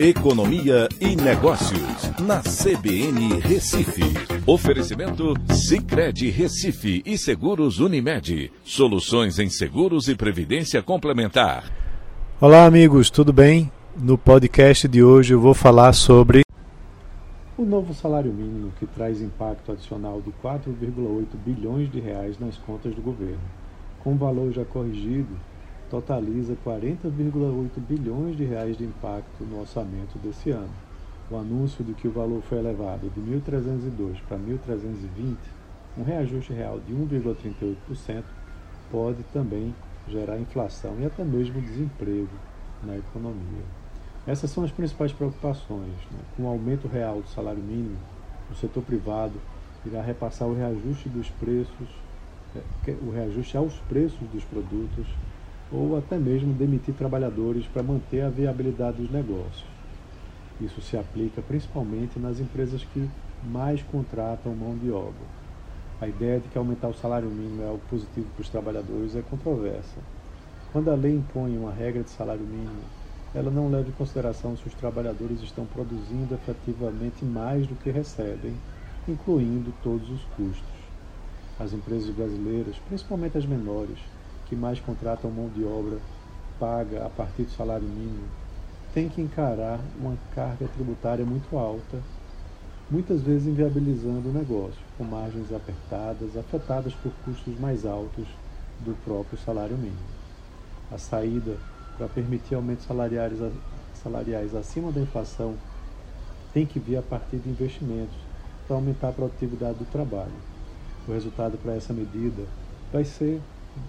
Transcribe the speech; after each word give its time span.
Economia 0.00 0.88
e 1.00 1.16
Negócios, 1.16 2.20
na 2.20 2.40
CBN 2.40 3.40
Recife. 3.40 4.04
Oferecimento 4.46 5.34
Cicred 5.52 6.30
Recife 6.30 7.02
e 7.04 7.18
Seguros 7.18 7.80
Unimed. 7.80 8.52
Soluções 8.62 9.40
em 9.40 9.50
seguros 9.50 10.06
e 10.06 10.14
previdência 10.14 10.80
complementar. 10.84 11.64
Olá, 12.40 12.64
amigos, 12.64 13.10
tudo 13.10 13.32
bem? 13.32 13.72
No 13.96 14.16
podcast 14.16 14.86
de 14.86 15.02
hoje 15.02 15.34
eu 15.34 15.40
vou 15.40 15.52
falar 15.52 15.92
sobre 15.92 16.42
o 17.56 17.64
novo 17.64 17.92
salário 17.92 18.32
mínimo 18.32 18.72
que 18.78 18.86
traz 18.86 19.20
impacto 19.20 19.72
adicional 19.72 20.22
de 20.22 20.30
4,8 20.40 21.26
bilhões 21.44 21.90
de 21.90 21.98
reais 21.98 22.38
nas 22.38 22.56
contas 22.58 22.94
do 22.94 23.02
governo. 23.02 23.40
Com 24.04 24.14
o 24.14 24.16
valor 24.16 24.52
já 24.52 24.64
corrigido, 24.64 25.36
totaliza 25.90 26.56
40,8 26.64 27.70
bilhões 27.88 28.36
de 28.36 28.44
reais 28.44 28.76
de 28.76 28.84
impacto 28.84 29.44
no 29.44 29.60
orçamento 29.60 30.18
desse 30.18 30.50
ano. 30.50 30.70
O 31.30 31.36
anúncio 31.36 31.84
de 31.84 31.92
que 31.94 32.08
o 32.08 32.12
valor 32.12 32.42
foi 32.42 32.58
elevado 32.58 33.10
de 33.10 33.20
1.302 33.20 34.16
para 34.26 34.38
1.320, 34.38 35.36
um 35.96 36.02
reajuste 36.02 36.52
real 36.52 36.80
de 36.80 36.94
1,38%, 36.94 38.24
pode 38.90 39.22
também 39.32 39.74
gerar 40.08 40.38
inflação 40.38 40.94
e 41.00 41.06
até 41.06 41.22
mesmo 41.24 41.60
desemprego 41.60 42.28
na 42.82 42.96
economia. 42.96 43.64
Essas 44.26 44.50
são 44.50 44.64
as 44.64 44.70
principais 44.70 45.12
preocupações. 45.12 45.94
Né? 46.10 46.18
Com 46.36 46.44
o 46.44 46.48
aumento 46.48 46.86
real 46.86 47.20
do 47.20 47.28
salário 47.28 47.62
mínimo, 47.62 47.98
o 48.50 48.54
setor 48.54 48.82
privado 48.82 49.34
irá 49.84 50.02
repassar 50.02 50.48
o 50.48 50.54
reajuste 50.54 51.08
dos 51.08 51.28
preços, 51.30 51.88
é, 52.54 52.92
o 53.02 53.10
reajuste 53.10 53.56
aos 53.56 53.74
preços 53.88 54.26
dos 54.32 54.44
produtos 54.44 55.06
ou 55.70 55.96
até 55.96 56.16
mesmo 56.16 56.54
demitir 56.54 56.94
trabalhadores 56.94 57.66
para 57.66 57.82
manter 57.82 58.22
a 58.22 58.30
viabilidade 58.30 58.96
dos 58.96 59.10
negócios. 59.10 59.64
Isso 60.60 60.80
se 60.80 60.96
aplica 60.96 61.40
principalmente 61.42 62.18
nas 62.18 62.40
empresas 62.40 62.82
que 62.82 63.08
mais 63.44 63.82
contratam 63.82 64.54
mão 64.54 64.76
de 64.76 64.90
obra. 64.90 65.38
A 66.00 66.08
ideia 66.08 66.40
de 66.40 66.48
que 66.48 66.58
aumentar 66.58 66.88
o 66.88 66.94
salário 66.94 67.28
mínimo 67.28 67.62
é 67.62 67.66
algo 67.66 67.82
positivo 67.90 68.26
para 68.34 68.42
os 68.42 68.48
trabalhadores 68.48 69.14
é 69.14 69.22
controversa. 69.22 69.98
Quando 70.72 70.90
a 70.90 70.94
lei 70.94 71.14
impõe 71.14 71.56
uma 71.56 71.72
regra 71.72 72.02
de 72.02 72.10
salário 72.10 72.44
mínimo, 72.44 72.82
ela 73.34 73.50
não 73.50 73.70
leva 73.70 73.88
em 73.88 73.92
consideração 73.92 74.56
se 74.56 74.66
os 74.66 74.74
trabalhadores 74.74 75.42
estão 75.42 75.64
produzindo 75.66 76.34
efetivamente 76.34 77.24
mais 77.24 77.66
do 77.66 77.74
que 77.76 77.90
recebem, 77.90 78.54
incluindo 79.06 79.72
todos 79.82 80.10
os 80.10 80.22
custos. 80.36 80.78
As 81.58 81.72
empresas 81.72 82.10
brasileiras, 82.10 82.76
principalmente 82.88 83.36
as 83.36 83.46
menores, 83.46 83.98
que 84.48 84.56
mais 84.56 84.80
contratam 84.80 85.30
mão 85.30 85.48
de 85.48 85.64
obra 85.64 85.98
paga 86.58 87.06
a 87.06 87.08
partir 87.08 87.42
do 87.42 87.50
salário 87.52 87.86
mínimo, 87.86 88.26
tem 88.92 89.08
que 89.08 89.20
encarar 89.20 89.78
uma 90.00 90.16
carga 90.34 90.66
tributária 90.68 91.24
muito 91.24 91.56
alta, 91.56 91.98
muitas 92.90 93.20
vezes 93.20 93.46
inviabilizando 93.46 94.28
o 94.28 94.32
negócio, 94.32 94.80
com 94.96 95.04
margens 95.04 95.52
apertadas, 95.52 96.36
afetadas 96.36 96.94
por 96.94 97.12
custos 97.24 97.58
mais 97.60 97.84
altos 97.84 98.26
do 98.80 98.96
próprio 99.04 99.38
salário 99.38 99.76
mínimo. 99.76 99.98
A 100.90 100.98
saída 100.98 101.56
para 101.96 102.08
permitir 102.08 102.54
aumentos 102.54 102.86
salariais, 102.86 103.38
salariais 104.02 104.54
acima 104.54 104.90
da 104.90 105.00
inflação 105.00 105.54
tem 106.54 106.64
que 106.64 106.78
vir 106.78 106.96
a 106.96 107.02
partir 107.02 107.36
de 107.36 107.50
investimentos 107.50 108.16
para 108.66 108.76
aumentar 108.76 109.08
a 109.08 109.12
produtividade 109.12 109.78
do 109.78 109.84
trabalho. 109.84 110.32
O 111.06 111.12
resultado 111.12 111.58
para 111.58 111.74
essa 111.74 111.92
medida 111.92 112.44
vai 112.92 113.04
ser 113.04 113.40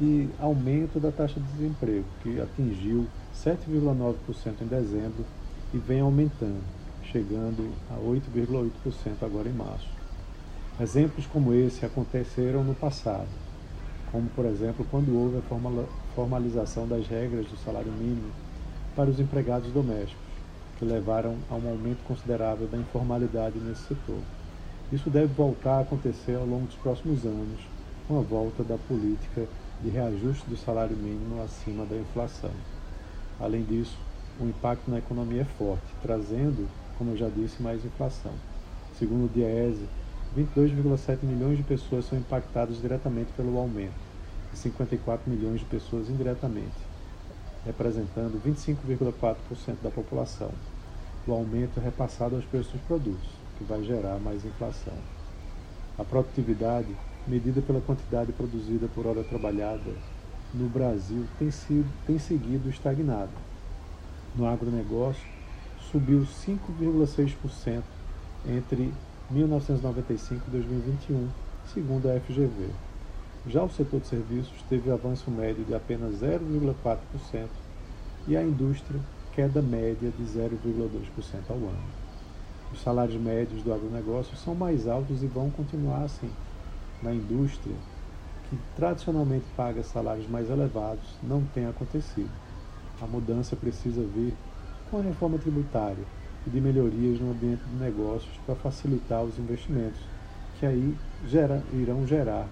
de 0.00 0.28
aumento 0.38 0.98
da 1.00 1.10
taxa 1.10 1.40
de 1.40 1.46
desemprego, 1.52 2.04
que 2.22 2.40
atingiu 2.40 3.06
7,9% 3.34 4.14
em 4.60 4.66
dezembro 4.66 5.24
e 5.72 5.78
vem 5.78 6.00
aumentando, 6.00 6.62
chegando 7.04 7.70
a 7.90 7.94
8,8% 7.96 9.22
agora 9.22 9.48
em 9.48 9.52
março. 9.52 9.88
Exemplos 10.80 11.26
como 11.26 11.52
esse 11.52 11.84
aconteceram 11.84 12.64
no 12.64 12.74
passado, 12.74 13.28
como 14.10 14.28
por 14.30 14.44
exemplo 14.46 14.86
quando 14.90 15.14
houve 15.14 15.38
a 15.38 15.86
formalização 16.14 16.86
das 16.86 17.06
regras 17.06 17.46
do 17.46 17.56
salário 17.58 17.92
mínimo 17.92 18.30
para 18.94 19.10
os 19.10 19.20
empregados 19.20 19.70
domésticos, 19.72 20.22
que 20.78 20.84
levaram 20.84 21.36
a 21.50 21.54
um 21.54 21.68
aumento 21.68 22.02
considerável 22.04 22.66
da 22.66 22.78
informalidade 22.78 23.58
nesse 23.58 23.82
setor. 23.82 24.18
Isso 24.92 25.08
deve 25.08 25.32
voltar 25.32 25.78
a 25.78 25.80
acontecer 25.80 26.34
ao 26.34 26.46
longo 26.46 26.66
dos 26.66 26.76
próximos 26.76 27.24
anos, 27.24 27.60
com 28.06 28.18
a 28.18 28.22
volta 28.22 28.62
da 28.62 28.76
política 28.76 29.46
de 29.82 29.90
reajuste 29.90 30.48
do 30.48 30.56
salário 30.56 30.96
mínimo 30.96 31.42
acima 31.42 31.84
da 31.84 31.96
inflação. 31.96 32.52
Além 33.40 33.64
disso, 33.64 33.98
o 34.40 34.44
impacto 34.44 34.90
na 34.90 34.98
economia 34.98 35.42
é 35.42 35.44
forte, 35.44 35.82
trazendo, 36.00 36.68
como 36.96 37.10
eu 37.10 37.16
já 37.16 37.28
disse, 37.28 37.60
mais 37.60 37.84
inflação. 37.84 38.32
Segundo 38.98 39.26
o 39.26 39.28
DIEESE, 39.28 39.88
22,7 40.36 41.24
milhões 41.24 41.58
de 41.58 41.64
pessoas 41.64 42.04
são 42.04 42.16
impactadas 42.16 42.80
diretamente 42.80 43.32
pelo 43.32 43.58
aumento 43.58 43.92
e 44.52 44.56
54 44.56 45.30
milhões 45.30 45.60
de 45.60 45.66
pessoas 45.66 46.08
indiretamente, 46.08 46.72
representando 47.66 48.40
25,4% 48.46 49.82
da 49.82 49.90
população. 49.90 50.50
O 51.26 51.32
aumento 51.32 51.78
é 51.80 51.82
repassado 51.82 52.36
aos 52.36 52.44
preços 52.44 52.72
dos 52.72 52.80
produtos, 52.82 53.28
que 53.58 53.64
vai 53.64 53.82
gerar 53.82 54.18
mais 54.18 54.44
inflação. 54.44 54.94
A 55.98 56.04
produtividade 56.04 56.88
medida 57.26 57.62
pela 57.62 57.80
quantidade 57.80 58.32
produzida 58.32 58.88
por 58.94 59.06
hora 59.06 59.22
trabalhada 59.22 59.92
no 60.52 60.68
Brasil, 60.68 61.24
tem, 61.38 61.50
sido, 61.50 61.88
tem 62.06 62.18
seguido 62.18 62.68
estagnada. 62.68 63.30
No 64.36 64.46
agronegócio, 64.46 65.26
subiu 65.90 66.20
5,6% 66.20 67.82
entre 68.48 68.92
1995 69.30 70.42
e 70.48 70.50
2021, 70.50 71.28
segundo 71.72 72.10
a 72.10 72.20
FGV. 72.20 72.68
Já 73.46 73.62
o 73.62 73.70
setor 73.70 74.00
de 74.00 74.06
serviços 74.08 74.62
teve 74.68 74.90
avanço 74.90 75.30
médio 75.30 75.64
de 75.64 75.74
apenas 75.74 76.20
0,4% 76.20 77.48
e 78.28 78.36
a 78.36 78.42
indústria 78.42 79.00
queda 79.34 79.62
média 79.62 80.10
de 80.10 80.24
0,2% 80.24 81.50
ao 81.50 81.56
ano. 81.56 82.02
Os 82.72 82.80
salários 82.82 83.20
médios 83.20 83.62
do 83.62 83.72
agronegócio 83.72 84.36
são 84.36 84.54
mais 84.54 84.86
altos 84.86 85.22
e 85.22 85.26
vão 85.26 85.50
continuar 85.50 86.04
assim 86.04 86.30
na 87.02 87.12
indústria, 87.12 87.74
que 88.48 88.56
tradicionalmente 88.76 89.46
paga 89.56 89.82
salários 89.82 90.28
mais 90.28 90.48
elevados, 90.48 91.18
não 91.22 91.42
tem 91.54 91.66
acontecido. 91.66 92.30
A 93.00 93.06
mudança 93.06 93.56
precisa 93.56 94.02
vir 94.02 94.34
com 94.90 94.98
a 94.98 95.02
reforma 95.02 95.38
tributária 95.38 96.04
e 96.46 96.50
de 96.50 96.60
melhorias 96.60 97.20
no 97.20 97.30
ambiente 97.30 97.62
de 97.64 97.76
negócios 97.76 98.36
para 98.44 98.54
facilitar 98.54 99.22
os 99.22 99.38
investimentos, 99.38 100.00
que 100.58 100.66
aí 100.66 100.94
gera, 101.26 101.62
irão 101.72 102.06
gerar 102.06 102.46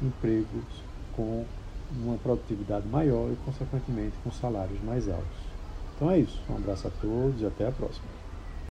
empregos 0.00 0.64
com 1.12 1.44
uma 1.90 2.16
produtividade 2.18 2.86
maior 2.88 3.30
e, 3.32 3.36
consequentemente, 3.44 4.16
com 4.22 4.30
salários 4.30 4.80
mais 4.82 5.08
altos. 5.08 5.50
Então 5.96 6.10
é 6.10 6.18
isso. 6.18 6.40
Um 6.48 6.56
abraço 6.56 6.86
a 6.88 6.90
todos 6.90 7.42
e 7.42 7.46
até 7.46 7.66
a 7.66 7.72
próxima. 7.72 8.08